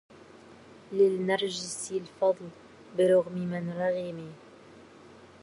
للنرجس 0.91 1.91
الفضل 1.91 2.49
برغم 2.97 3.31
من 3.33 3.69
رغم 3.69 4.31